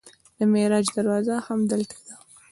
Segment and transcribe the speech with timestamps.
[0.37, 2.15] د معراج دروازه همدلته ده.